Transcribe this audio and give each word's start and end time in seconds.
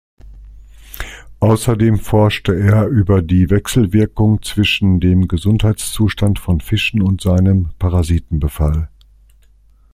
Außerdem 1.41 1.99
forschte 1.99 2.55
er 2.57 2.87
über 2.87 3.21
die 3.21 3.51
Wechselwirkung 3.51 4.41
zwischen 4.41 4.99
dem 4.99 5.27
Gesundheitszustand 5.27 6.39
von 6.39 6.59
Fischen 6.59 7.03
und 7.03 7.21
seinem 7.21 7.69
Parasitenbefall. 7.77 8.89